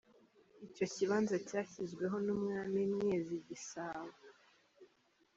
Ico 0.65 0.83
kibanza 0.93 1.35
cashizweho 1.47 2.17
n'umwami 2.25 2.81
Mwezi 2.93 3.35
Gisabo. 3.47 4.15